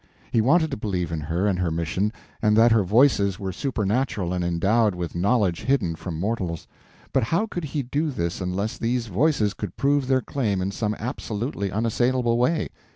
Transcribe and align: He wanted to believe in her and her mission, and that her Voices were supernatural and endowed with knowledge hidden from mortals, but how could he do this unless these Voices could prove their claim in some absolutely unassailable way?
He 0.31 0.41
wanted 0.41 0.71
to 0.71 0.77
believe 0.77 1.11
in 1.11 1.19
her 1.19 1.45
and 1.45 1.59
her 1.59 1.69
mission, 1.69 2.11
and 2.41 2.57
that 2.57 2.71
her 2.71 2.81
Voices 2.83 3.39
were 3.39 3.51
supernatural 3.53 4.33
and 4.33 4.43
endowed 4.43 4.95
with 4.95 5.13
knowledge 5.13 5.61
hidden 5.61 5.93
from 5.93 6.19
mortals, 6.19 6.65
but 7.13 7.21
how 7.21 7.45
could 7.45 7.65
he 7.65 7.83
do 7.83 8.09
this 8.09 8.41
unless 8.41 8.79
these 8.79 9.05
Voices 9.05 9.53
could 9.53 9.77
prove 9.77 10.07
their 10.07 10.21
claim 10.21 10.59
in 10.59 10.71
some 10.71 10.95
absolutely 10.97 11.71
unassailable 11.71 12.39
way? 12.39 12.69